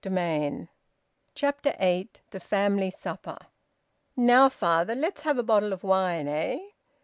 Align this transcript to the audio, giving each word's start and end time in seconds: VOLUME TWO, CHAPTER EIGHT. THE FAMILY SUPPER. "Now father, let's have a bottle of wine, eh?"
VOLUME 0.03 0.61
TWO, 0.65 0.67
CHAPTER 1.35 1.75
EIGHT. 1.77 2.21
THE 2.31 2.39
FAMILY 2.39 2.89
SUPPER. 2.89 3.37
"Now 4.17 4.49
father, 4.49 4.95
let's 4.95 5.21
have 5.21 5.37
a 5.37 5.43
bottle 5.43 5.73
of 5.73 5.83
wine, 5.83 6.27
eh?" 6.27 6.57